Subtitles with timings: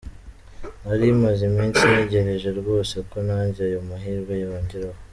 [0.83, 4.99] Nari maze iminsi ntegereje rwose ko nanjye ayo mahirwe yangeraho.